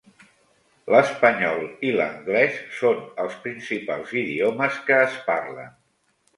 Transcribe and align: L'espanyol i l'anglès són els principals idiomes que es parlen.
L'espanyol 0.95 1.61
i 1.89 1.91
l'anglès 1.99 2.57
són 2.79 3.05
els 3.27 3.37
principals 3.47 4.17
idiomes 4.25 4.83
que 4.91 5.01
es 5.07 5.23
parlen. 5.33 5.75